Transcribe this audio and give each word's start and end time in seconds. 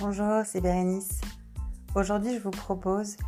Bonjour, 0.00 0.46
c'est 0.46 0.62
Bérénice. 0.62 1.20
Aujourd'hui, 1.94 2.32
je 2.32 2.38
vous 2.38 2.50
propose 2.50 3.18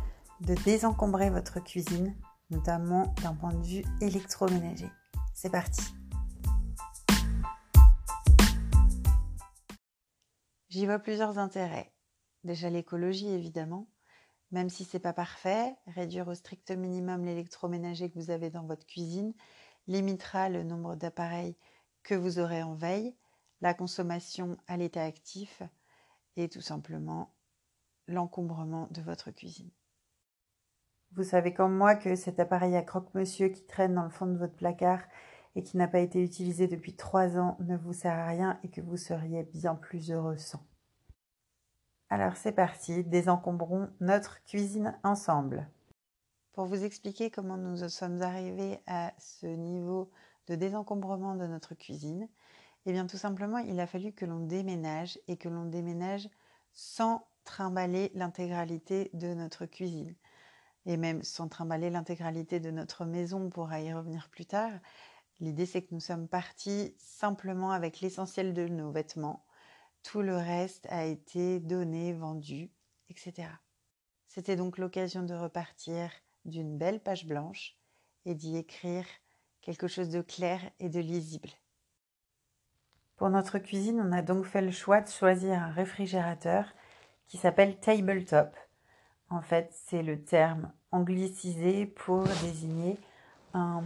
de 0.41 0.55
désencombrer 0.65 1.29
votre 1.29 1.63
cuisine, 1.63 2.15
notamment 2.49 3.13
d'un 3.21 3.35
point 3.35 3.53
de 3.53 3.63
vue 3.63 3.83
électroménager. 4.01 4.89
C'est 5.35 5.51
parti. 5.51 5.83
J'y 10.69 10.87
vois 10.87 10.97
plusieurs 10.97 11.37
intérêts. 11.37 11.93
Déjà 12.43 12.71
l'écologie 12.71 13.29
évidemment, 13.29 13.87
même 14.49 14.71
si 14.71 14.83
c'est 14.83 14.97
pas 14.97 15.13
parfait, 15.13 15.75
réduire 15.85 16.27
au 16.27 16.33
strict 16.33 16.71
minimum 16.71 17.23
l'électroménager 17.23 18.09
que 18.09 18.17
vous 18.17 18.31
avez 18.31 18.49
dans 18.49 18.65
votre 18.65 18.87
cuisine 18.87 19.35
limitera 19.85 20.49
le 20.49 20.63
nombre 20.63 20.95
d'appareils 20.95 21.55
que 22.01 22.15
vous 22.15 22.39
aurez 22.39 22.63
en 22.63 22.73
veille, 22.73 23.15
la 23.61 23.75
consommation 23.75 24.57
à 24.65 24.75
l'état 24.75 25.03
actif, 25.03 25.61
et 26.37 26.49
tout 26.49 26.61
simplement 26.61 27.33
l'encombrement 28.07 28.87
de 28.91 29.01
votre 29.01 29.31
cuisine. 29.31 29.71
Vous 31.15 31.23
savez 31.23 31.53
comme 31.53 31.75
moi 31.75 31.95
que 31.95 32.15
cet 32.15 32.39
appareil 32.39 32.75
à 32.75 32.81
croque-monsieur 32.81 33.49
qui 33.49 33.63
traîne 33.65 33.93
dans 33.93 34.03
le 34.03 34.09
fond 34.09 34.25
de 34.25 34.37
votre 34.37 34.55
placard 34.55 35.01
et 35.55 35.61
qui 35.61 35.77
n'a 35.77 35.87
pas 35.87 35.99
été 35.99 36.23
utilisé 36.23 36.67
depuis 36.67 36.95
trois 36.95 37.37
ans 37.37 37.57
ne 37.59 37.77
vous 37.77 37.93
sert 37.93 38.17
à 38.17 38.25
rien 38.25 38.59
et 38.63 38.69
que 38.69 38.81
vous 38.81 38.97
seriez 38.97 39.43
bien 39.43 39.75
plus 39.75 40.11
heureux 40.11 40.37
sans. 40.37 40.65
Alors 42.09 42.35
c'est 42.35 42.51
parti, 42.51 43.03
désencombrons 43.03 43.89
notre 43.99 44.43
cuisine 44.43 44.97
ensemble. 45.03 45.67
Pour 46.53 46.65
vous 46.65 46.83
expliquer 46.83 47.31
comment 47.31 47.57
nous 47.57 47.87
sommes 47.89 48.21
arrivés 48.21 48.79
à 48.87 49.13
ce 49.17 49.47
niveau 49.47 50.11
de 50.47 50.55
désencombrement 50.55 51.35
de 51.35 51.47
notre 51.47 51.73
cuisine, 51.75 52.27
eh 52.85 52.91
bien, 52.91 53.07
tout 53.07 53.17
simplement, 53.17 53.59
il 53.59 53.79
a 53.79 53.87
fallu 53.87 54.11
que 54.11 54.25
l'on 54.25 54.39
déménage 54.39 55.19
et 55.27 55.37
que 55.37 55.49
l'on 55.49 55.65
déménage 55.65 56.29
sans 56.73 57.27
trimballer 57.45 58.11
l'intégralité 58.13 59.09
de 59.13 59.33
notre 59.33 59.65
cuisine. 59.65 60.15
Et 60.85 60.97
même 60.97 61.23
sans 61.23 61.47
trimballer 61.47 61.89
l'intégralité 61.89 62.59
de 62.59 62.71
notre 62.71 63.05
maison, 63.05 63.43
on 63.43 63.49
pourra 63.49 63.79
y 63.81 63.93
revenir 63.93 64.29
plus 64.29 64.45
tard. 64.45 64.71
L'idée, 65.39 65.65
c'est 65.65 65.81
que 65.81 65.93
nous 65.93 66.01
sommes 66.01 66.27
partis 66.27 66.93
simplement 66.97 67.71
avec 67.71 68.01
l'essentiel 68.01 68.53
de 68.53 68.67
nos 68.67 68.91
vêtements. 68.91 69.45
Tout 70.03 70.21
le 70.21 70.35
reste 70.35 70.85
a 70.89 71.05
été 71.05 71.61
donné, 71.61 72.13
vendu, 72.13 72.69
etc. 73.09 73.47
C'était 74.27 74.57
donc 74.57 74.77
l'occasion 74.77 75.23
de 75.23 75.33
repartir 75.33 76.11
d'une 76.43 76.77
belle 76.77 77.01
page 77.01 77.25
blanche 77.25 77.77
et 78.25 78.35
d'y 78.35 78.57
écrire 78.57 79.05
quelque 79.61 79.87
chose 79.87 80.09
de 80.09 80.21
clair 80.21 80.59
et 80.79 80.89
de 80.89 80.99
lisible. 80.99 81.49
Pour 83.23 83.29
notre 83.29 83.57
cuisine, 83.57 84.01
on 84.05 84.11
a 84.11 84.21
donc 84.21 84.43
fait 84.43 84.61
le 84.61 84.71
choix 84.71 84.99
de 84.99 85.07
choisir 85.07 85.53
un 85.53 85.71
réfrigérateur 85.71 86.65
qui 87.29 87.37
s'appelle 87.37 87.77
tabletop. 87.77 88.53
En 89.29 89.39
fait, 89.39 89.69
c'est 89.71 90.03
le 90.03 90.21
terme 90.21 90.73
anglicisé 90.91 91.85
pour 91.85 92.25
désigner 92.41 92.97
un 93.53 93.81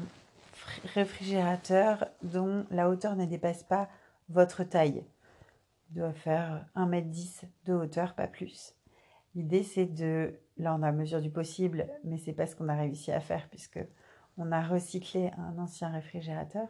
réfrigérateur 0.95 2.07
dont 2.23 2.65
la 2.71 2.89
hauteur 2.89 3.15
ne 3.15 3.27
dépasse 3.27 3.61
pas 3.61 3.89
votre 4.29 4.63
taille. 4.63 5.05
Il 5.91 5.97
doit 5.97 6.13
faire 6.13 6.65
1m10 6.75 7.43
de 7.65 7.73
hauteur, 7.73 8.15
pas 8.15 8.25
plus. 8.25 8.73
L'idée, 9.35 9.61
c'est 9.61 9.85
de, 9.85 10.33
là 10.57 10.73
on 10.73 10.81
a 10.81 10.91
mesure 10.91 11.21
du 11.21 11.29
possible, 11.29 11.87
mais 12.03 12.17
c'est 12.17 12.33
pas 12.33 12.47
ce 12.47 12.55
qu'on 12.55 12.69
a 12.69 12.75
réussi 12.75 13.11
à 13.11 13.19
faire 13.19 13.49
puisque 13.49 13.85
on 14.39 14.51
a 14.51 14.63
recyclé 14.63 15.29
un 15.37 15.59
ancien 15.59 15.89
réfrigérateur, 15.89 16.69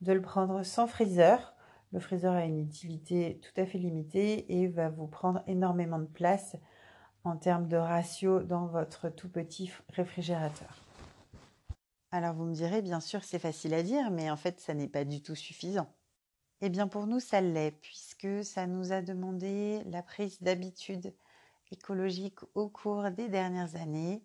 de 0.00 0.14
le 0.14 0.22
prendre 0.22 0.62
sans 0.62 0.86
freezer 0.86 1.54
le 1.92 2.00
freezer 2.00 2.32
a 2.32 2.44
une 2.44 2.60
utilité 2.60 3.40
tout 3.40 3.60
à 3.60 3.66
fait 3.66 3.78
limitée 3.78 4.60
et 4.60 4.68
va 4.68 4.88
vous 4.90 5.06
prendre 5.06 5.42
énormément 5.46 5.98
de 5.98 6.06
place 6.06 6.56
en 7.24 7.36
termes 7.36 7.68
de 7.68 7.76
ratio 7.76 8.40
dans 8.40 8.66
votre 8.66 9.08
tout 9.08 9.28
petit 9.28 9.70
réfrigérateur. 9.90 10.84
Alors 12.10 12.34
vous 12.34 12.44
me 12.44 12.54
direz, 12.54 12.82
bien 12.82 13.00
sûr, 13.00 13.24
c'est 13.24 13.38
facile 13.38 13.74
à 13.74 13.82
dire, 13.82 14.10
mais 14.10 14.30
en 14.30 14.36
fait, 14.36 14.60
ça 14.60 14.74
n'est 14.74 14.88
pas 14.88 15.04
du 15.04 15.22
tout 15.22 15.34
suffisant. 15.34 15.92
Eh 16.60 16.70
bien, 16.70 16.88
pour 16.88 17.06
nous, 17.06 17.20
ça 17.20 17.40
l'est, 17.40 17.70
puisque 17.70 18.44
ça 18.44 18.66
nous 18.66 18.92
a 18.92 19.02
demandé 19.02 19.82
la 19.84 20.02
prise 20.02 20.42
d'habitude 20.42 21.14
écologique 21.70 22.40
au 22.54 22.68
cours 22.68 23.10
des 23.10 23.28
dernières 23.28 23.76
années, 23.76 24.22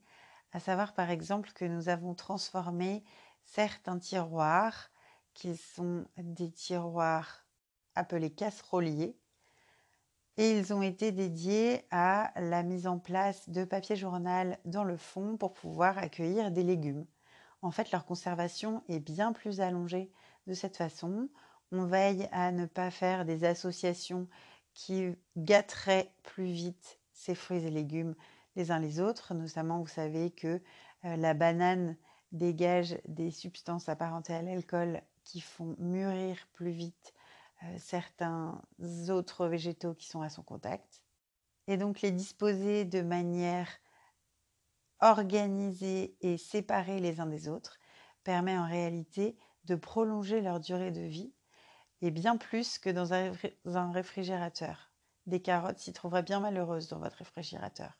à 0.54 0.60
savoir 0.60 0.94
par 0.94 1.10
exemple 1.10 1.52
que 1.54 1.66
nous 1.66 1.90
avons 1.90 2.14
transformé 2.14 3.04
certains 3.44 4.00
tiroirs, 4.00 4.90
qui 5.34 5.58
sont 5.58 6.06
des 6.18 6.52
tiroirs 6.52 7.43
appelés 7.96 8.32
casseroliers. 8.32 9.16
Et 10.38 10.58
ils 10.58 10.74
ont 10.74 10.82
été 10.82 11.12
dédiés 11.12 11.86
à 11.92 12.32
la 12.42 12.64
mise 12.64 12.88
en 12.88 12.98
place 12.98 13.50
de 13.50 13.66
papier 13.66 13.96
journal 13.96 14.58
dans 14.66 14.84
le 14.84 14.98
fond 14.98 15.38
pour 15.38 15.54
pouvoir 15.54 15.98
accueillir 16.00 16.52
des 16.52 16.64
légumes. 16.64 17.06
En 17.62 17.72
fait, 17.72 17.92
leur 17.92 18.06
conservation 18.06 18.84
est 18.90 19.00
bien 19.00 19.32
plus 19.32 19.62
allongée 19.62 20.12
de 20.48 20.54
cette 20.54 20.76
façon. 20.76 21.30
On 21.72 21.86
veille 21.86 22.28
à 22.32 22.52
ne 22.52 22.66
pas 22.66 22.92
faire 22.92 23.26
des 23.26 23.46
associations 23.46 24.28
qui 24.74 25.16
gâteraient 25.38 26.12
plus 26.24 26.52
vite 26.52 27.00
ces 27.14 27.36
fruits 27.36 27.64
et 27.64 27.72
légumes 27.72 28.16
les 28.56 28.72
uns 28.72 28.80
les 28.80 29.00
autres. 29.00 29.34
Notamment, 29.34 29.80
vous 29.80 29.88
savez 29.88 30.32
que 30.32 30.62
euh, 31.06 31.16
la 31.16 31.34
banane 31.34 31.96
dégage 32.32 32.98
des 33.08 33.32
substances 33.32 33.88
apparentées 33.88 34.34
à 34.34 34.42
l'alcool 34.42 35.02
qui 35.24 35.40
font 35.40 35.76
mûrir 35.80 36.48
plus 36.54 36.72
vite 36.72 37.14
euh, 37.64 37.78
certains 37.78 38.62
autres 39.10 39.48
végétaux 39.48 39.94
qui 39.94 40.08
sont 40.08 40.22
à 40.22 40.30
son 40.30 40.44
contact. 40.44 41.04
Et 41.68 41.78
donc 41.78 42.02
les 42.02 42.12
disposer 42.12 42.86
de 42.86 43.02
manière 43.02 43.70
organisée 45.00 46.18
et 46.22 46.38
séparée 46.38 47.00
les 47.00 47.20
uns 47.20 47.26
des 47.26 47.48
autres 47.48 47.78
permet 48.24 48.58
en 48.58 48.68
réalité 48.68 49.38
de 49.66 49.76
prolonger 49.76 50.42
leur 50.42 50.60
durée 50.60 50.92
de 50.92 51.02
vie 51.02 51.34
et 52.02 52.12
bien 52.12 52.38
plus 52.38 52.80
que 52.80 52.90
dans 52.90 53.14
un 53.14 53.92
réfrigérateur. 53.92 54.92
Des 55.26 55.42
carottes 55.42 55.80
s'y 55.80 55.94
trouveraient 55.94 56.24
bien 56.24 56.42
malheureuses 56.42 56.90
dans 56.90 57.00
votre 57.00 57.18
réfrigérateur. 57.18 57.98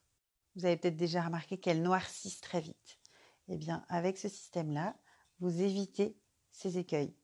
Vous 0.56 0.66
avez 0.66 0.78
peut-être 0.78 0.98
déjà 0.98 1.22
remarqué 1.22 1.58
qu'elles 1.58 1.82
noircissent 1.82 2.42
très 2.42 2.60
vite. 2.60 3.00
Eh 3.48 3.58
bien, 3.58 3.86
avec 3.90 4.18
ce 4.18 4.30
système-là, 4.30 4.96
vous 5.40 5.62
évitez 5.62 6.18
ces 6.52 6.78
écueils. 6.78 7.16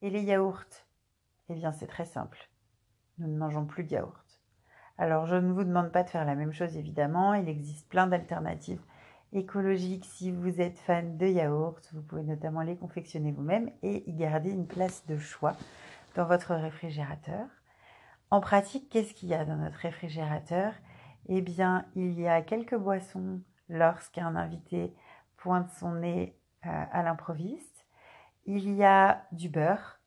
Et 0.00 0.10
les 0.10 0.22
yaourts? 0.22 0.64
Eh 1.50 1.54
bien, 1.54 1.72
c'est 1.72 1.88
très 1.88 2.04
simple. 2.04 2.48
Nous 3.18 3.26
ne 3.26 3.36
mangeons 3.36 3.66
plus 3.66 3.82
de 3.82 3.90
yaourt. 3.90 4.40
Alors, 4.98 5.26
je 5.26 5.34
ne 5.34 5.52
vous 5.52 5.64
demande 5.64 5.90
pas 5.90 6.04
de 6.04 6.10
faire 6.10 6.24
la 6.24 6.36
même 6.36 6.52
chose, 6.52 6.76
évidemment. 6.76 7.34
Il 7.34 7.48
existe 7.48 7.88
plein 7.88 8.06
d'alternatives 8.06 8.80
écologiques 9.32 10.04
si 10.04 10.30
vous 10.30 10.60
êtes 10.60 10.78
fan 10.78 11.16
de 11.16 11.26
yaourt. 11.26 11.90
Vous 11.92 12.02
pouvez 12.02 12.22
notamment 12.22 12.62
les 12.62 12.76
confectionner 12.76 13.32
vous-même 13.32 13.70
et 13.82 14.08
y 14.08 14.14
garder 14.14 14.50
une 14.50 14.66
place 14.66 15.04
de 15.06 15.18
choix 15.18 15.56
dans 16.14 16.24
votre 16.24 16.54
réfrigérateur. 16.54 17.46
En 18.30 18.40
pratique, 18.40 18.88
qu'est-ce 18.88 19.12
qu'il 19.12 19.28
y 19.28 19.34
a 19.34 19.44
dans 19.44 19.56
notre 19.56 19.78
réfrigérateur? 19.78 20.72
Eh 21.26 21.40
bien, 21.40 21.86
il 21.96 22.18
y 22.18 22.28
a 22.28 22.42
quelques 22.42 22.76
boissons 22.76 23.40
lorsqu'un 23.68 24.36
invité 24.36 24.94
pointe 25.36 25.70
son 25.70 25.94
nez 25.94 26.38
euh, 26.66 26.84
à 26.92 27.02
l'improviste. 27.02 27.86
Il 28.46 28.72
y 28.74 28.84
a 28.84 29.26
du 29.32 29.48
beurre, 29.48 29.99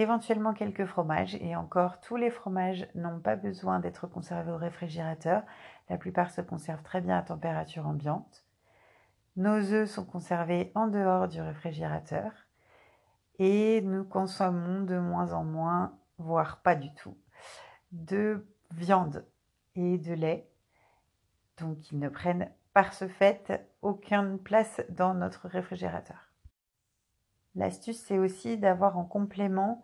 éventuellement 0.00 0.54
quelques 0.54 0.84
fromages 0.84 1.34
et 1.36 1.56
encore 1.56 2.00
tous 2.00 2.16
les 2.16 2.30
fromages 2.30 2.86
n'ont 2.94 3.20
pas 3.20 3.36
besoin 3.36 3.80
d'être 3.80 4.06
conservés 4.06 4.52
au 4.52 4.56
réfrigérateur. 4.56 5.42
La 5.88 5.96
plupart 5.98 6.30
se 6.30 6.40
conservent 6.40 6.82
très 6.82 7.00
bien 7.00 7.18
à 7.18 7.22
température 7.22 7.86
ambiante. 7.86 8.44
Nos 9.36 9.72
œufs 9.72 9.90
sont 9.90 10.04
conservés 10.04 10.72
en 10.74 10.88
dehors 10.88 11.28
du 11.28 11.40
réfrigérateur 11.40 12.32
et 13.38 13.80
nous 13.82 14.04
consommons 14.04 14.82
de 14.82 14.98
moins 14.98 15.32
en 15.32 15.44
moins, 15.44 15.96
voire 16.18 16.60
pas 16.62 16.74
du 16.74 16.92
tout, 16.94 17.16
de 17.92 18.46
viande 18.72 19.24
et 19.74 19.98
de 19.98 20.12
lait. 20.12 20.50
Donc 21.58 21.90
ils 21.90 21.98
ne 21.98 22.08
prennent 22.08 22.50
par 22.72 22.92
ce 22.92 23.08
fait 23.08 23.68
aucune 23.82 24.38
place 24.38 24.80
dans 24.90 25.14
notre 25.14 25.48
réfrigérateur. 25.48 26.28
L'astuce, 27.54 28.00
c'est 28.00 28.18
aussi 28.18 28.56
d'avoir 28.56 28.98
en 28.98 29.04
complément 29.04 29.82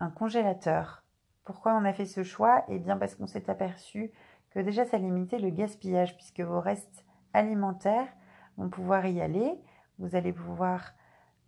un 0.00 0.10
congélateur. 0.10 1.04
Pourquoi 1.44 1.74
on 1.74 1.84
a 1.84 1.92
fait 1.92 2.06
ce 2.06 2.22
choix? 2.22 2.64
Eh 2.68 2.78
bien 2.78 2.96
parce 2.96 3.14
qu'on 3.14 3.26
s'est 3.26 3.48
aperçu 3.50 4.12
que 4.50 4.58
déjà 4.58 4.84
ça 4.84 4.98
limitait 4.98 5.38
le 5.38 5.50
gaspillage 5.50 6.16
puisque 6.16 6.40
vos 6.40 6.60
restes 6.60 7.04
alimentaires 7.32 8.08
vont 8.56 8.68
pouvoir 8.68 9.06
y 9.06 9.20
aller. 9.20 9.60
Vous 9.98 10.16
allez 10.16 10.32
pouvoir 10.32 10.92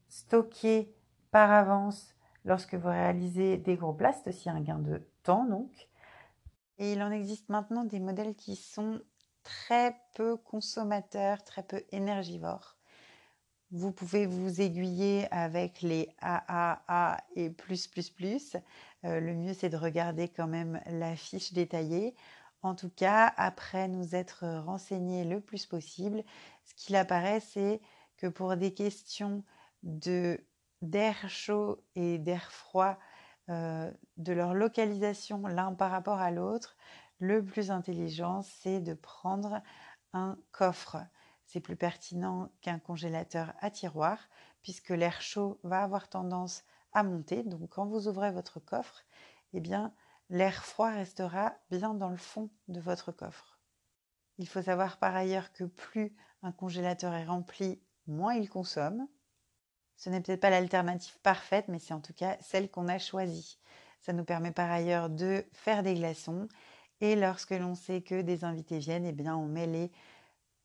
stocker 0.08 0.94
par 1.30 1.50
avance 1.50 2.14
lorsque 2.44 2.74
vous 2.74 2.88
réalisez 2.88 3.56
des 3.56 3.76
gros 3.76 3.92
plats. 3.92 4.12
C'est 4.12 4.28
aussi 4.28 4.48
un 4.48 4.60
gain 4.60 4.78
de 4.78 5.08
temps 5.22 5.44
donc. 5.44 5.88
Et 6.78 6.92
il 6.92 7.02
en 7.02 7.10
existe 7.10 7.48
maintenant 7.48 7.84
des 7.84 8.00
modèles 8.00 8.34
qui 8.34 8.56
sont 8.56 9.00
très 9.42 9.96
peu 10.14 10.36
consommateurs, 10.36 11.42
très 11.44 11.62
peu 11.62 11.82
énergivores. 11.90 12.76
Vous 13.72 13.90
pouvez 13.90 14.26
vous 14.26 14.60
aiguiller 14.60 15.26
avec 15.30 15.80
les 15.80 16.10
AAA 16.20 17.16
et 17.36 17.48
plus 17.48 17.86
plus 17.86 18.10
plus. 18.10 18.54
Euh, 19.04 19.18
le 19.18 19.34
mieux 19.34 19.54
c'est 19.54 19.70
de 19.70 19.78
regarder 19.78 20.28
quand 20.28 20.46
même 20.46 20.78
la 20.86 21.16
fiche 21.16 21.54
détaillée. 21.54 22.14
En 22.60 22.74
tout 22.74 22.90
cas, 22.90 23.32
après 23.38 23.88
nous 23.88 24.14
être 24.14 24.44
renseignés 24.66 25.24
le 25.24 25.40
plus 25.40 25.64
possible, 25.64 26.22
ce 26.66 26.74
qu'il 26.74 26.96
apparaît 26.96 27.40
c'est 27.40 27.80
que 28.18 28.26
pour 28.26 28.56
des 28.56 28.74
questions 28.74 29.42
d'air 29.82 31.30
chaud 31.30 31.82
et 31.94 32.18
d'air 32.18 32.52
froid, 32.52 32.98
euh, 33.48 33.90
de 34.18 34.32
leur 34.34 34.52
localisation 34.52 35.46
l'un 35.46 35.72
par 35.72 35.90
rapport 35.90 36.20
à 36.20 36.30
l'autre, 36.30 36.76
le 37.20 37.42
plus 37.42 37.70
intelligent 37.70 38.42
c'est 38.42 38.80
de 38.80 38.92
prendre 38.92 39.62
un 40.12 40.36
coffre 40.50 40.98
c'est 41.52 41.60
plus 41.60 41.76
pertinent 41.76 42.50
qu'un 42.62 42.78
congélateur 42.78 43.52
à 43.60 43.70
tiroir 43.70 44.18
puisque 44.62 44.88
l'air 44.88 45.20
chaud 45.20 45.60
va 45.64 45.82
avoir 45.82 46.08
tendance 46.08 46.64
à 46.94 47.02
monter. 47.02 47.42
Donc 47.42 47.68
quand 47.68 47.84
vous 47.84 48.08
ouvrez 48.08 48.30
votre 48.32 48.58
coffre, 48.58 49.04
eh 49.52 49.60
bien 49.60 49.92
l'air 50.30 50.64
froid 50.64 50.90
restera 50.90 51.54
bien 51.70 51.92
dans 51.92 52.08
le 52.08 52.16
fond 52.16 52.48
de 52.68 52.80
votre 52.80 53.12
coffre. 53.12 53.58
Il 54.38 54.48
faut 54.48 54.62
savoir 54.62 54.98
par 54.98 55.14
ailleurs 55.14 55.52
que 55.52 55.64
plus 55.64 56.16
un 56.42 56.52
congélateur 56.52 57.12
est 57.12 57.26
rempli, 57.26 57.82
moins 58.06 58.34
il 58.34 58.48
consomme. 58.48 59.06
Ce 59.96 60.08
n'est 60.08 60.22
peut-être 60.22 60.40
pas 60.40 60.48
l'alternative 60.48 61.20
parfaite, 61.20 61.68
mais 61.68 61.78
c'est 61.78 61.92
en 61.92 62.00
tout 62.00 62.14
cas 62.14 62.38
celle 62.40 62.70
qu'on 62.70 62.88
a 62.88 62.98
choisie. 62.98 63.58
Ça 64.00 64.14
nous 64.14 64.24
permet 64.24 64.52
par 64.52 64.70
ailleurs 64.70 65.10
de 65.10 65.44
faire 65.52 65.82
des 65.82 65.94
glaçons. 65.94 66.48
Et 67.02 67.14
lorsque 67.14 67.50
l'on 67.50 67.74
sait 67.74 68.00
que 68.00 68.22
des 68.22 68.44
invités 68.44 68.78
viennent, 68.78 69.04
eh 69.04 69.12
bien 69.12 69.36
on 69.36 69.46
met 69.46 69.66
les 69.66 69.92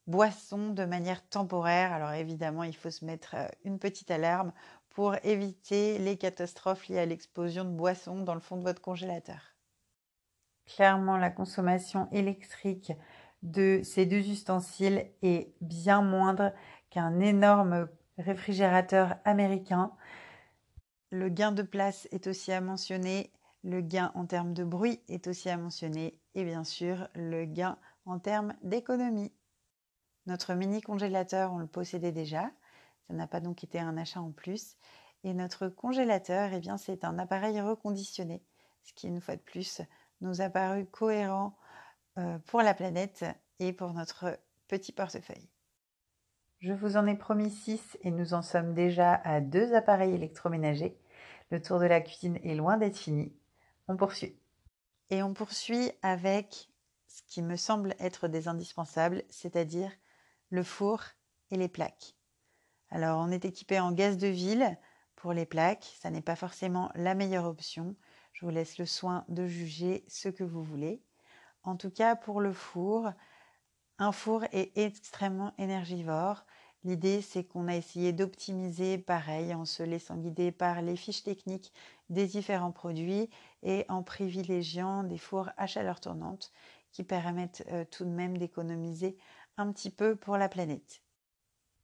boisson 0.07 0.69
de 0.69 0.85
manière 0.85 1.27
temporaire. 1.27 1.93
Alors 1.93 2.11
évidemment, 2.11 2.63
il 2.63 2.75
faut 2.75 2.89
se 2.89 3.05
mettre 3.05 3.35
euh, 3.35 3.47
une 3.65 3.79
petite 3.79 4.09
alarme 4.09 4.51
pour 4.89 5.15
éviter 5.23 5.99
les 5.99 6.17
catastrophes 6.17 6.87
liées 6.87 6.99
à 6.99 7.05
l'explosion 7.05 7.65
de 7.65 7.69
boissons 7.69 8.21
dans 8.21 8.33
le 8.33 8.39
fond 8.39 8.57
de 8.57 8.63
votre 8.63 8.81
congélateur. 8.81 9.53
Clairement, 10.65 11.17
la 11.17 11.29
consommation 11.29 12.09
électrique 12.11 12.91
de 13.43 13.81
ces 13.83 14.05
deux 14.05 14.27
ustensiles 14.27 15.05
est 15.21 15.53
bien 15.61 16.01
moindre 16.01 16.51
qu'un 16.89 17.19
énorme 17.19 17.87
réfrigérateur 18.17 19.15
américain. 19.23 19.91
Le 21.11 21.29
gain 21.29 21.51
de 21.51 21.61
place 21.61 22.07
est 22.11 22.27
aussi 22.27 22.51
à 22.51 22.59
mentionner, 22.59 23.31
le 23.63 23.81
gain 23.81 24.11
en 24.15 24.25
termes 24.25 24.53
de 24.53 24.63
bruit 24.63 25.01
est 25.07 25.27
aussi 25.27 25.49
à 25.49 25.57
mentionner 25.57 26.19
et 26.35 26.43
bien 26.43 26.63
sûr 26.63 27.07
le 27.15 27.45
gain 27.45 27.77
en 28.05 28.19
termes 28.19 28.53
d'économie. 28.63 29.31
Notre 30.27 30.53
mini 30.53 30.81
congélateur, 30.81 31.53
on 31.53 31.57
le 31.57 31.67
possédait 31.67 32.11
déjà. 32.11 32.51
Ça 33.07 33.13
n'a 33.13 33.27
pas 33.27 33.39
donc 33.39 33.63
été 33.63 33.79
un 33.79 33.97
achat 33.97 34.19
en 34.19 34.31
plus. 34.31 34.75
Et 35.23 35.33
notre 35.33 35.69
congélateur, 35.69 36.51
eh 36.53 36.59
bien, 36.59 36.77
c'est 36.77 37.05
un 37.05 37.17
appareil 37.17 37.61
reconditionné, 37.61 38.43
ce 38.83 38.93
qui, 38.93 39.07
une 39.07 39.21
fois 39.21 39.37
de 39.37 39.41
plus, 39.41 39.81
nous 40.19 40.41
a 40.41 40.49
paru 40.49 40.85
cohérent 40.85 41.57
euh, 42.17 42.37
pour 42.39 42.61
la 42.61 42.73
planète 42.73 43.25
et 43.59 43.71
pour 43.71 43.93
notre 43.93 44.37
petit 44.67 44.91
portefeuille. 44.91 45.49
Je 46.59 46.73
vous 46.73 46.97
en 46.97 47.07
ai 47.07 47.15
promis 47.15 47.49
6 47.49 47.97
et 48.01 48.11
nous 48.11 48.33
en 48.33 48.41
sommes 48.41 48.73
déjà 48.73 49.13
à 49.23 49.39
deux 49.39 49.73
appareils 49.75 50.13
électroménagers. 50.13 50.99
Le 51.51 51.61
tour 51.61 51.79
de 51.79 51.85
la 51.85 52.01
cuisine 52.01 52.37
est 52.43 52.55
loin 52.55 52.77
d'être 52.77 52.97
fini. 52.97 53.31
On 53.87 53.95
poursuit. 53.95 54.37
Et 55.09 55.23
on 55.23 55.33
poursuit 55.33 55.91
avec 56.01 56.69
ce 57.07 57.21
qui 57.27 57.41
me 57.41 57.55
semble 57.55 57.95
être 57.99 58.27
des 58.27 58.49
indispensables, 58.49 59.23
c'est-à-dire 59.29 59.91
le 60.49 60.63
four 60.63 61.03
et 61.51 61.57
les 61.57 61.67
plaques. 61.67 62.15
Alors 62.89 63.19
on 63.19 63.31
est 63.31 63.45
équipé 63.45 63.79
en 63.79 63.91
gaz 63.91 64.17
de 64.17 64.27
ville 64.27 64.77
pour 65.15 65.33
les 65.33 65.45
plaques, 65.45 65.93
ça 65.99 66.09
n'est 66.09 66.21
pas 66.21 66.35
forcément 66.35 66.91
la 66.95 67.15
meilleure 67.15 67.45
option. 67.45 67.95
Je 68.33 68.45
vous 68.45 68.51
laisse 68.51 68.77
le 68.77 68.85
soin 68.85 69.25
de 69.29 69.47
juger 69.47 70.05
ce 70.07 70.29
que 70.29 70.43
vous 70.43 70.63
voulez. 70.63 71.01
En 71.63 71.75
tout 71.75 71.89
cas 71.89 72.15
pour 72.15 72.39
le 72.39 72.53
four, 72.53 73.11
un 73.99 74.11
four 74.11 74.43
est 74.51 74.77
extrêmement 74.77 75.53
énergivore. 75.57 76.45
L'idée, 76.83 77.21
c'est 77.21 77.43
qu'on 77.43 77.67
a 77.67 77.75
essayé 77.75 78.13
d'optimiser 78.13 78.99
pareil 78.99 79.53
en 79.53 79.65
se 79.65 79.81
laissant 79.81 80.15
guider 80.15 80.51
par 80.51 80.81
les 80.81 80.95
fiches 80.95 81.23
techniques 81.23 81.73
des 82.09 82.27
différents 82.27 82.71
produits 82.71 83.29
et 83.63 83.85
en 83.89 84.03
privilégiant 84.03 85.03
des 85.03 85.17
fours 85.17 85.49
à 85.57 85.65
chaleur 85.65 85.99
tournante 85.99 86.53
qui 86.91 87.03
permettent 87.03 87.65
euh, 87.71 87.83
tout 87.89 88.05
de 88.05 88.09
même 88.09 88.37
d'économiser 88.37 89.17
un 89.57 89.71
petit 89.71 89.89
peu 89.89 90.15
pour 90.15 90.37
la 90.37 90.49
planète. 90.49 91.01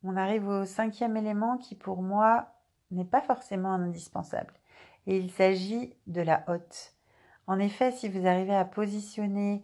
On 0.04 0.16
arrive 0.16 0.48
au 0.48 0.66
cinquième 0.66 1.18
élément 1.18 1.58
qui 1.58 1.76
pour 1.76 2.02
moi 2.02 2.54
n'est 2.92 3.06
pas 3.06 3.22
forcément 3.22 3.74
indispensable. 3.74 4.54
Et 5.08 5.18
il 5.18 5.32
s'agit 5.32 5.96
de 6.08 6.22
la 6.22 6.44
hotte. 6.48 6.96
En 7.48 7.60
effet, 7.60 7.92
si 7.92 8.08
vous 8.08 8.26
arrivez 8.28 8.56
à 8.56 8.66
positionner 8.66 9.64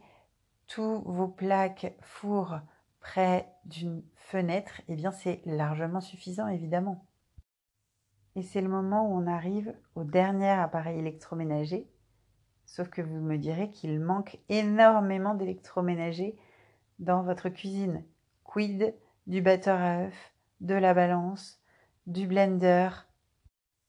tous 0.67 1.01
vos 1.05 1.27
plaques 1.27 1.95
four 2.01 2.59
près 2.99 3.47
d'une 3.65 4.03
fenêtre, 4.15 4.81
eh 4.87 4.95
bien 4.95 5.11
c'est 5.11 5.41
largement 5.45 6.01
suffisant 6.01 6.47
évidemment. 6.47 7.05
Et 8.35 8.43
c'est 8.43 8.61
le 8.61 8.69
moment 8.69 9.07
où 9.07 9.17
on 9.17 9.27
arrive 9.27 9.73
au 9.95 10.03
dernier 10.03 10.49
appareil 10.49 10.99
électroménager. 10.99 11.89
Sauf 12.65 12.89
que 12.89 13.01
vous 13.01 13.19
me 13.19 13.37
direz 13.37 13.69
qu'il 13.69 13.99
manque 13.99 14.37
énormément 14.49 15.33
d'électroménager 15.33 16.37
dans 16.99 17.23
votre 17.23 17.49
cuisine. 17.49 18.03
Quid 18.43 18.93
du 19.27 19.41
batteur 19.41 19.79
à 19.79 19.99
œufs, 20.03 20.33
de 20.61 20.75
la 20.75 20.93
balance, 20.93 21.59
du 22.07 22.27
blender? 22.27 22.89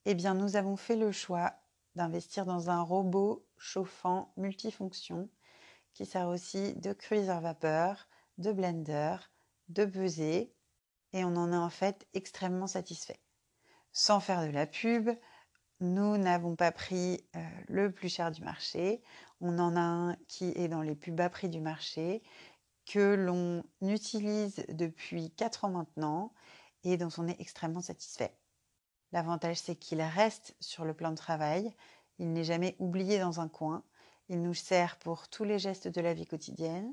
Eh 0.07 0.15
bien, 0.15 0.35
nous 0.35 0.57
avons 0.57 0.77
fait 0.77 0.97
le 0.97 1.12
choix 1.12 1.53
d'investir 1.97 2.47
dans 2.47 2.71
un 2.71 2.83
robot 2.83 3.45
chauffant 3.59 4.33
multifonction 4.37 5.29
qui 5.93 6.07
sert 6.07 6.29
aussi 6.29 6.75
de 6.75 6.93
cuiseur 6.93 7.41
vapeur, 7.41 8.09
de 8.39 8.53
blender, 8.53 9.17
de 9.69 9.85
buzzer 9.85 10.53
et 11.13 11.25
on 11.25 11.37
en 11.37 11.53
est 11.53 11.56
en 11.56 11.71
fait 11.71 12.06
extrêmement 12.15 12.67
satisfait. 12.67 13.21
Sans 13.93 14.21
faire 14.21 14.47
de 14.47 14.53
la 14.53 14.67
pub, 14.67 15.11
nous 15.81 16.17
n'avons 16.19 16.56
pas 16.56 16.73
pris 16.73 17.25
euh, 17.37 17.41
le 17.69 17.91
plus 17.91 18.09
cher 18.09 18.31
du 18.31 18.43
marché. 18.43 19.03
On 19.41 19.59
en 19.59 19.77
a 19.77 19.81
un 19.81 20.17
qui 20.29 20.53
est 20.55 20.69
dans 20.69 20.83
les 20.83 20.95
plus 20.95 21.13
bas 21.13 21.31
prix 21.31 21.49
du 21.49 21.61
marché 21.61 22.23
que 22.91 23.15
l'on 23.15 23.63
utilise 23.83 24.65
depuis 24.69 25.31
4 25.31 25.65
ans 25.65 25.71
maintenant 25.71 26.33
et 26.83 26.97
dont 26.97 27.11
on 27.19 27.29
est 27.29 27.41
extrêmement 27.41 27.83
satisfait. 27.83 28.37
L'avantage, 29.13 29.59
c'est 29.59 29.77
qu'il 29.77 30.03
reste 30.03 30.57
sur 30.59 30.85
le 30.85 30.93
plan 30.93 31.11
de 31.11 31.17
travail, 31.17 31.73
il 32.19 32.32
n'est 32.32 32.43
jamais 32.43 32.75
oublié 32.81 33.20
dans 33.20 33.39
un 33.39 33.49
coin, 33.49 33.85
il 34.29 34.43
nous 34.43 34.55
sert 34.55 34.97
pour 34.97 35.29
tous 35.29 35.44
les 35.44 35.61
gestes 35.61 35.87
de 35.87 36.01
la 36.01 36.15
vie 36.15 36.27
quotidienne, 36.27 36.93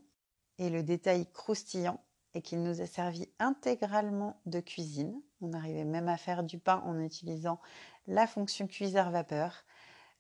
et 0.60 0.70
le 0.70 0.84
détail 0.84 1.32
croustillant 1.32 2.00
est 2.36 2.44
qu'il 2.44 2.62
nous 2.62 2.80
a 2.80 2.86
servi 2.86 3.28
intégralement 3.40 4.40
de 4.46 4.60
cuisine. 4.60 5.20
On 5.42 5.54
arrivait 5.54 5.84
même 5.84 6.10
à 6.10 6.18
faire 6.18 6.44
du 6.44 6.60
pain 6.60 6.84
en 6.86 7.00
utilisant 7.00 7.60
la 8.06 8.28
fonction 8.28 8.68
cuiseur 8.68 9.10
vapeur 9.10 9.64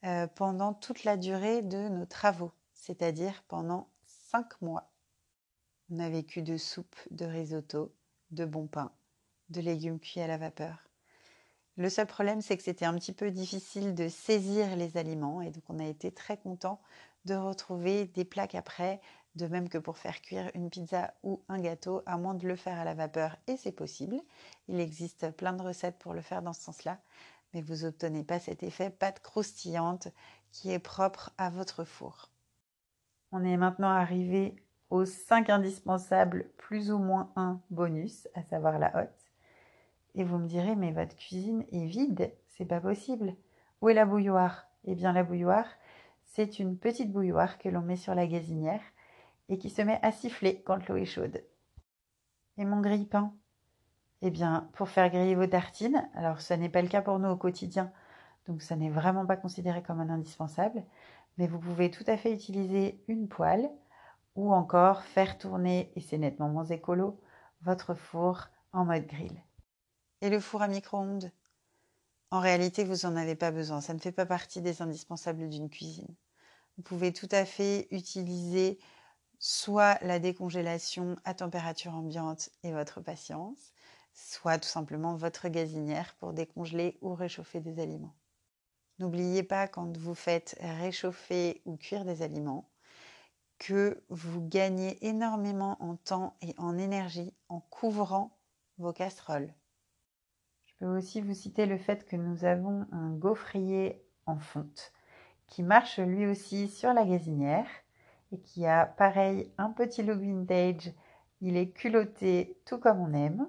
euh, 0.06 0.26
pendant 0.26 0.74
toute 0.74 1.04
la 1.04 1.18
durée 1.18 1.62
de 1.62 1.88
nos 1.88 2.06
travaux, 2.08 2.52
c'est-à-dire 2.74 3.44
pendant 3.48 3.90
5 4.32 4.60
mois. 4.62 4.92
On 5.90 6.00
a 6.00 6.10
vécu 6.10 6.42
de 6.42 6.58
soupe, 6.58 6.98
de 7.12 7.24
risotto, 7.24 7.96
de 8.32 8.44
bon 8.44 8.68
pain, 8.68 8.92
de 9.50 9.62
légumes 9.62 10.00
cuits 10.00 10.20
à 10.20 10.28
la 10.28 10.38
vapeur. 10.38 10.90
Le 11.78 11.90
seul 11.90 12.08
problème, 12.08 12.42
c'est 12.42 12.58
que 12.58 12.64
c'était 12.64 12.84
un 12.84 12.96
petit 12.96 13.14
peu 13.14 13.32
difficile 13.32 13.96
de 13.96 14.10
saisir 14.10 14.76
les 14.76 14.98
aliments 14.98 15.42
et 15.42 15.50
donc 15.50 15.64
on 15.70 15.80
a 15.80 15.86
été 15.86 16.12
très 16.12 16.38
content 16.38 16.82
de 17.24 17.36
retrouver 17.36 18.06
des 18.06 18.26
plaques 18.26 18.56
après, 18.56 19.00
de 19.36 19.48
même 19.48 19.70
que 19.70 19.78
pour 19.78 19.98
faire 19.98 20.22
cuire 20.22 20.52
une 20.56 20.70
pizza 20.70 21.14
ou 21.24 21.42
un 21.48 21.60
gâteau, 21.60 22.02
à 22.06 22.18
moins 22.18 22.34
de 22.34 22.48
le 22.48 22.58
faire 22.58 22.80
à 22.80 22.84
la 22.84 22.94
vapeur, 22.94 23.38
et 23.48 23.56
c'est 23.56 23.72
possible. 23.72 24.20
Il 24.68 24.82
existe 24.82 25.32
plein 25.32 25.54
de 25.54 25.62
recettes 25.62 26.00
pour 26.00 26.14
le 26.14 26.22
faire 26.22 26.42
dans 26.42 26.54
ce 26.54 26.64
sens-là, 26.64 27.00
mais 27.54 27.62
vous 27.62 27.86
n'obtenez 27.86 28.26
pas 28.26 28.40
cet 28.40 28.62
effet 28.62 28.90
pâte 28.90 29.22
croustillante 29.22 30.10
qui 30.52 30.72
est 30.72 30.80
propre 30.80 31.32
à 31.38 31.50
votre 31.50 31.86
four. 31.86 32.30
On 33.32 33.46
est 33.46 33.58
maintenant 33.58 33.90
arrivé 33.90 34.56
aux 34.90 35.06
5 35.06 35.50
indispensables, 35.50 36.50
plus 36.58 36.92
ou 36.92 36.98
moins 36.98 37.32
un 37.36 37.60
bonus, 37.70 38.28
à 38.36 38.44
savoir 38.44 38.80
la 38.80 38.96
hotte. 38.96 39.32
Et 40.16 40.24
vous 40.24 40.38
me 40.38 40.48
direz, 40.48 40.76
mais 40.76 40.92
votre 40.92 41.16
cuisine 41.16 41.66
est 41.72 41.86
vide, 41.86 42.34
c'est 42.48 42.66
pas 42.66 42.80
possible. 42.80 43.36
Où 43.82 43.90
est 43.90 43.94
la 43.94 44.06
bouilloire? 44.06 44.68
Eh 44.86 44.96
bien, 44.96 45.14
la 45.14 45.24
bouilloire, 45.24 45.68
c'est 46.26 46.60
une 46.60 46.78
petite 46.78 47.12
bouilloire 47.12 47.58
que 47.58 47.70
l'on 47.70 47.82
met 47.82 47.96
sur 47.96 48.16
la 48.16 48.28
gazinière 48.28 48.82
et 49.50 49.58
qui 49.58 49.70
se 49.70 49.82
met 49.82 50.00
à 50.02 50.12
siffler 50.12 50.62
quand 50.64 50.88
l'eau 50.88 50.96
est 50.96 51.06
chaude. 51.06 51.44
Et 52.58 52.66
mon 52.66 52.82
grille-pain? 52.82 53.34
Eh 54.22 54.32
bien, 54.32 54.70
pour 54.74 54.90
faire 54.90 55.10
griller 55.10 55.36
vos 55.36 55.46
tartines, 55.46 56.10
alors 56.16 56.42
ça 56.42 56.58
n'est 56.58 56.70
pas 56.70 56.82
le 56.82 56.88
cas 56.88 57.04
pour 57.04 57.20
nous 57.20 57.30
au 57.30 57.36
quotidien, 57.36 57.92
donc 58.48 58.64
ça 58.64 58.76
n'est 58.76 58.90
vraiment 58.90 59.28
pas 59.28 59.38
considéré 59.38 59.84
comme 59.84 60.00
un 60.00 60.10
indispensable, 60.10 60.84
mais 61.38 61.46
vous 61.46 61.60
pouvez 61.60 61.92
tout 61.92 62.04
à 62.08 62.18
fait 62.18 62.34
utiliser 62.34 63.00
une 63.08 63.28
poêle 63.28 63.70
ou 64.38 64.54
encore 64.54 65.02
faire 65.02 65.38
tourner, 65.38 65.92
et 65.96 66.00
c'est 66.00 66.20
nettement 66.20 66.48
moins 66.48 66.64
écolo, 66.64 67.20
votre 67.62 67.96
four 67.96 68.48
en 68.72 68.86
mode 68.86 69.08
grill. 69.08 69.44
Et 70.22 70.30
le 70.30 70.40
four 70.40 70.62
à 70.62 70.68
micro-ondes? 70.68 71.32
En 72.30 72.40
réalité, 72.40 72.84
vous 72.84 73.08
n'en 73.08 73.16
avez 73.16 73.36
pas 73.36 73.52
besoin. 73.52 73.82
Ça 73.82 73.96
ne 73.96 74.00
fait 74.00 74.12
pas 74.12 74.28
partie 74.28 74.62
des 74.62 74.82
indispensables 74.82 75.50
d'une 75.50 75.70
cuisine. 75.70 76.16
Vous 76.78 76.84
pouvez 76.84 77.12
tout 77.14 77.28
à 77.32 77.46
fait 77.46 77.88
utiliser 77.90 78.78
soit 79.40 79.98
la 80.04 80.20
décongélation 80.20 81.16
à 81.24 81.34
température 81.34 81.96
ambiante 81.96 82.50
et 82.62 82.72
votre 82.72 83.02
patience, 83.02 83.74
soit 84.14 84.60
tout 84.60 84.70
simplement 84.70 85.16
votre 85.16 85.48
gazinière 85.48 86.16
pour 86.20 86.34
décongeler 86.34 87.00
ou 87.02 87.16
réchauffer 87.16 87.60
des 87.60 87.80
aliments. 87.80 88.16
N'oubliez 89.00 89.42
pas 89.42 89.68
quand 89.68 89.98
vous 89.98 90.16
faites 90.16 90.58
réchauffer 90.60 91.62
ou 91.66 91.76
cuire 91.76 92.06
des 92.06 92.22
aliments 92.22 92.70
que 93.60 94.04
vous 94.10 94.42
gagnez 94.42 95.06
énormément 95.06 95.78
en 95.82 95.96
temps 95.96 96.36
et 96.42 96.54
en 96.58 96.78
énergie 96.78 97.34
en 97.50 97.60
couvrant 97.60 98.38
vos 98.78 98.94
casseroles. 98.94 99.54
Je 100.66 100.74
peux 100.80 100.98
aussi 100.98 101.22
vous 101.22 101.34
citer 101.34 101.66
le 101.66 101.78
fait 101.78 102.06
que 102.06 102.16
nous 102.16 102.46
avons 102.46 102.86
un 102.92 103.12
gaufrier 103.12 104.04
en 104.26 104.38
fonte 104.38 104.94
qui 105.48 105.64
marche 105.64 106.00
lui 106.00 106.28
aussi 106.28 106.68
sur 106.68 106.94
la 106.94 107.06
gazinière 107.06 107.68
et 108.32 108.40
qui 108.40 108.66
a 108.66 108.86
pareil 108.86 109.52
un 109.58 109.72
petit 109.72 110.04
look 110.04 110.20
vintage. 110.20 110.92
Il 111.42 111.56
est 111.56 111.70
culotté 111.70 112.60
tout 112.66 112.78
comme 112.78 113.00
on 113.00 113.14
aime. 113.14 113.48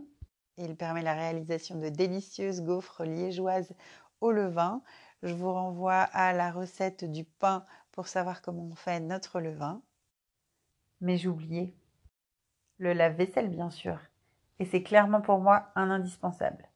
Et 0.56 0.64
il 0.64 0.76
permet 0.76 1.02
la 1.02 1.14
réalisation 1.14 1.78
de 1.78 1.88
délicieuses 1.88 2.62
gaufres 2.62 3.04
liégeoises 3.04 3.74
au 4.20 4.32
levain. 4.32 4.82
Je 5.22 5.32
vous 5.32 5.52
renvoie 5.52 6.00
à 6.00 6.32
la 6.32 6.50
recette 6.50 7.04
du 7.04 7.24
pain 7.24 7.64
pour 7.92 8.08
savoir 8.08 8.42
comment 8.42 8.68
on 8.70 8.74
fait 8.74 9.00
notre 9.00 9.40
levain. 9.40 9.82
Mais 11.00 11.16
j'oubliais. 11.16 11.74
Le 12.78 12.92
lave-vaisselle, 12.92 13.48
bien 13.48 13.70
sûr. 13.70 13.98
Et 14.58 14.64
c'est 14.64 14.82
clairement 14.82 15.20
pour 15.20 15.38
moi 15.38 15.70
un 15.74 15.90
indispensable. 15.90 16.68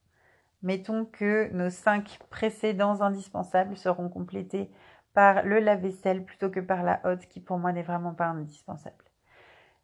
Mettons 0.62 1.04
que 1.04 1.50
nos 1.52 1.70
cinq 1.70 2.20
précédents 2.30 3.00
indispensables 3.00 3.76
seront 3.76 4.08
complétés 4.08 4.70
par 5.12 5.42
le 5.42 5.58
lave-vaisselle 5.58 6.24
plutôt 6.24 6.50
que 6.50 6.60
par 6.60 6.82
la 6.84 7.00
hotte 7.04 7.26
qui 7.26 7.40
pour 7.40 7.58
moi 7.58 7.72
n'est 7.72 7.82
vraiment 7.82 8.14
pas 8.14 8.26
indispensable. 8.26 9.04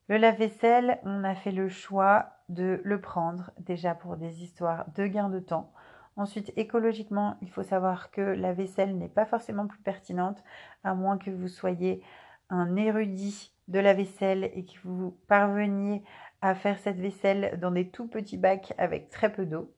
Le 0.08 0.16
lave-vaisselle, 0.16 1.00
on 1.02 1.24
a 1.24 1.34
fait 1.34 1.50
le 1.50 1.68
choix 1.68 2.30
de 2.48 2.80
le 2.84 3.00
prendre 3.00 3.50
déjà 3.58 3.94
pour 3.94 4.16
des 4.16 4.42
histoires 4.42 4.86
de 4.94 5.06
gain 5.06 5.28
de 5.28 5.40
temps. 5.40 5.72
Ensuite, 6.16 6.52
écologiquement, 6.56 7.36
il 7.42 7.50
faut 7.50 7.62
savoir 7.62 8.10
que 8.10 8.20
la 8.20 8.52
vaisselle 8.52 8.96
n'est 8.96 9.08
pas 9.08 9.26
forcément 9.26 9.66
plus 9.66 9.80
pertinente, 9.80 10.42
à 10.82 10.94
moins 10.94 11.18
que 11.18 11.30
vous 11.30 11.48
soyez 11.48 12.02
un 12.48 12.74
érudit 12.76 13.52
de 13.68 13.78
la 13.78 13.94
vaisselle 13.94 14.50
et 14.54 14.64
que 14.64 14.78
vous 14.84 15.12
parveniez 15.28 16.02
à 16.40 16.54
faire 16.54 16.78
cette 16.78 16.98
vaisselle 16.98 17.58
dans 17.60 17.70
des 17.70 17.90
tout 17.90 18.08
petits 18.08 18.36
bacs 18.36 18.74
avec 18.78 19.10
très 19.10 19.32
peu 19.32 19.46
d'eau. 19.46 19.74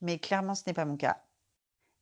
Mais 0.00 0.18
clairement, 0.18 0.54
ce 0.54 0.62
n'est 0.66 0.74
pas 0.74 0.84
mon 0.84 0.96
cas. 0.96 1.22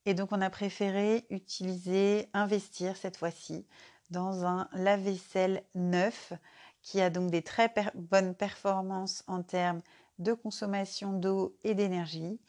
Et 0.04 0.14
donc, 0.14 0.30
on 0.32 0.40
a 0.40 0.50
préféré 0.50 1.26
utiliser, 1.30 2.28
investir 2.32 2.96
cette 2.96 3.16
fois-ci 3.16 3.66
dans 4.10 4.44
un 4.44 4.68
lave-vaisselle 4.72 5.64
neuf 5.74 6.32
qui 6.80 7.00
a 7.00 7.10
donc 7.10 7.30
des 7.30 7.42
très 7.42 7.72
bonnes 7.94 8.34
performances 8.34 9.24
en 9.26 9.42
termes 9.42 9.82
de 10.18 10.32
consommation 10.32 11.12
d'eau 11.12 11.56
et 11.64 11.74
d'énergie 11.74 12.40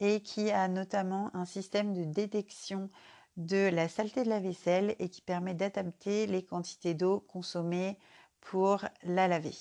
et 0.00 0.20
qui 0.20 0.50
a 0.50 0.68
notamment 0.68 1.34
un 1.34 1.46
système 1.46 1.94
de 1.94 2.04
détection 2.04 2.90
de 3.38 3.70
la 3.70 3.88
saleté 3.88 4.22
de 4.22 4.28
la 4.28 4.40
vaisselle 4.40 4.94
et 4.98 5.08
qui 5.08 5.22
permet 5.22 5.54
d'adapter 5.54 6.26
les 6.26 6.44
quantités 6.44 6.94
d'eau 6.94 7.20
consommées 7.20 7.98
pour 8.50 8.84
la 9.02 9.26
laver. 9.26 9.56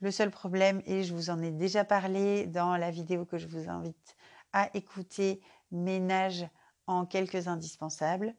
Le 0.00 0.10
seul 0.10 0.30
problème, 0.30 0.82
et 0.84 1.02
je 1.04 1.14
vous 1.14 1.30
en 1.30 1.40
ai 1.40 1.50
déjà 1.50 1.84
parlé 1.84 2.46
dans 2.46 2.76
la 2.76 2.90
vidéo 2.90 3.24
que 3.24 3.38
je 3.38 3.48
vous 3.48 3.70
invite 3.70 4.16
à 4.52 4.68
écouter, 4.74 5.40
ménage 5.70 6.46
en 6.86 7.06
quelques 7.06 7.48
indispensables. 7.48 8.34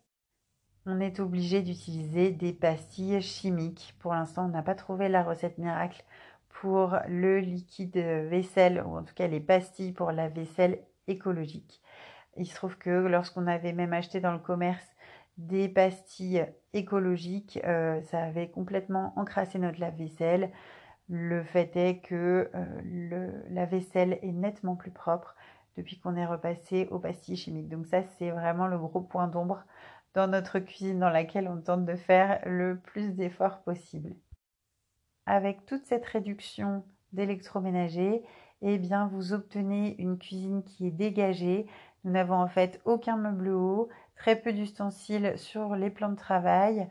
On 0.86 1.00
est 1.00 1.20
obligé 1.20 1.64
d'utiliser 1.64 2.32
des 2.32 2.54
pastilles 2.54 3.22
chimiques. 3.22 3.96
Pour 4.00 4.14
l'instant, 4.14 4.46
on 4.46 4.50
n'a 4.50 4.62
pas 4.62 4.76
trouvé 4.76 5.10
la 5.10 5.24
recette 5.24 5.58
miracle 5.58 6.06
pour 6.50 7.00
le 7.08 7.40
liquide 7.40 7.98
vaisselle, 7.98 8.84
ou 8.86 8.98
en 8.98 9.04
tout 9.04 9.16
cas 9.16 9.28
les 9.28 9.40
pastilles 9.40 9.94
pour 9.94 10.12
la 10.12 10.30
vaisselle 10.30 10.86
écologique. 11.08 11.82
Il 12.38 12.46
se 12.46 12.54
trouve 12.54 12.78
que 12.78 12.90
lorsqu'on 12.90 13.48
avait 13.48 13.74
même 13.74 13.94
acheté 13.94 14.20
dans 14.20 14.34
le 14.34 14.40
commerce 14.40 14.95
des 15.38 15.68
pastilles 15.70 16.46
écologiques, 16.74 17.60
euh, 17.66 18.02
ça 18.04 18.24
avait 18.24 18.50
complètement 18.50 19.14
encrassé 19.18 19.60
notre 19.60 19.80
lave-vaisselle. 19.80 20.52
Le 21.10 21.44
fait 21.44 21.76
est 21.76 22.00
que 22.00 22.50
euh, 22.56 23.32
la 23.50 23.66
vaisselle 23.66 24.20
est 24.22 24.32
nettement 24.32 24.76
plus 24.76 24.92
propre 24.92 25.36
depuis 25.78 26.00
qu'on 26.00 26.16
est 26.16 26.26
repassé 26.26 26.88
aux 26.90 27.00
pastilles 27.00 27.38
chimiques. 27.38 27.70
Donc 27.70 27.86
ça, 27.86 28.04
c'est 28.04 28.32
vraiment 28.32 28.68
le 28.68 28.78
gros 28.78 29.02
point 29.02 29.28
d'ombre 29.28 29.66
dans 30.14 30.28
notre 30.28 30.60
cuisine 30.60 31.00
dans 31.00 31.10
laquelle 31.10 31.48
on 31.48 31.62
tente 31.62 31.86
de 31.86 31.96
faire 31.96 32.42
le 32.46 32.80
plus 32.80 33.14
d'efforts 33.14 33.62
possible. 33.64 34.16
Avec 35.26 35.66
toute 35.66 35.86
cette 35.86 36.06
réduction 36.06 36.86
d'électroménager, 37.12 38.24
eh 38.62 38.78
bien, 38.78 39.08
vous 39.08 39.34
obtenez 39.34 39.96
une 40.00 40.18
cuisine 40.18 40.64
qui 40.64 40.88
est 40.88 40.92
dégagée. 40.92 41.68
Nous 42.04 42.12
n'avons 42.12 42.36
en 42.36 42.48
fait 42.48 42.82
aucun 42.86 43.18
meuble 43.18 43.50
haut, 43.50 43.90
très 44.16 44.36
peu 44.36 44.54
d'ustensiles 44.54 45.34
sur 45.38 45.76
les 45.76 45.90
plans 45.90 46.10
de 46.10 46.16
travail. 46.16 46.88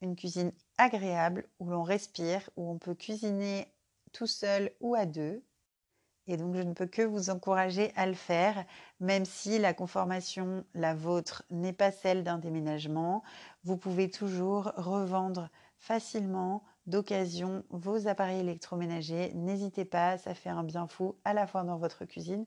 Une 0.00 0.16
cuisine 0.16 0.52
agréable 0.78 1.48
où 1.58 1.70
l'on 1.70 1.82
respire, 1.82 2.48
où 2.56 2.70
on 2.70 2.78
peut 2.78 2.94
cuisiner 2.94 3.72
tout 4.12 4.26
seul 4.26 4.72
ou 4.80 4.94
à 4.94 5.06
deux. 5.06 5.42
Et 6.28 6.36
donc, 6.36 6.56
je 6.56 6.62
ne 6.62 6.72
peux 6.72 6.86
que 6.86 7.02
vous 7.02 7.30
encourager 7.30 7.92
à 7.94 8.06
le 8.06 8.14
faire, 8.14 8.64
même 8.98 9.24
si 9.24 9.58
la 9.58 9.74
conformation, 9.74 10.64
la 10.74 10.94
vôtre, 10.94 11.44
n'est 11.50 11.72
pas 11.72 11.92
celle 11.92 12.24
d'un 12.24 12.38
déménagement. 12.38 13.22
Vous 13.62 13.76
pouvez 13.76 14.10
toujours 14.10 14.72
revendre 14.76 15.50
facilement 15.78 16.64
d'occasion 16.86 17.64
vos 17.70 18.08
appareils 18.08 18.40
électroménagers. 18.40 19.32
N'hésitez 19.34 19.84
pas, 19.84 20.18
ça 20.18 20.34
fait 20.34 20.48
un 20.48 20.64
bien 20.64 20.88
fou 20.88 21.16
à 21.24 21.32
la 21.32 21.46
fois 21.46 21.62
dans 21.62 21.78
votre 21.78 22.04
cuisine, 22.04 22.46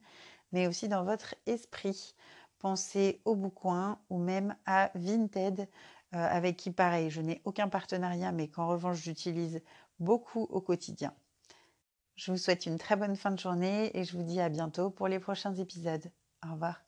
mais 0.52 0.68
aussi 0.68 0.90
dans 0.90 1.06
votre 1.06 1.36
esprit. 1.46 2.16
Pensez 2.60 3.22
au 3.26 3.36
Boucoin 3.36 4.00
ou 4.10 4.18
même 4.18 4.56
à 4.66 4.92
Vinted, 4.96 5.62
euh, 5.62 5.68
avec 6.18 6.58
qui, 6.58 6.72
pareil, 6.72 7.10
je 7.10 7.22
n'ai 7.22 7.42
aucun 7.46 7.70
partenariat, 7.70 8.32
mais 8.32 8.48
qu'en 8.48 8.68
revanche, 8.68 9.02
j'utilise 9.02 9.62
beaucoup 10.00 10.44
au 10.44 10.62
quotidien. 10.62 11.14
Je 12.16 12.32
vous 12.32 12.38
souhaite 12.38 12.66
une 12.66 12.78
très 12.78 12.98
bonne 12.98 13.16
fin 13.16 13.32
de 13.32 13.40
journée 13.40 13.98
et 13.98 14.04
je 14.04 14.18
vous 14.18 14.24
dis 14.24 14.42
à 14.42 14.50
bientôt 14.50 14.90
pour 14.90 15.08
les 15.08 15.20
prochains 15.20 15.56
épisodes. 15.56 16.12
Au 16.46 16.54
revoir. 16.54 16.82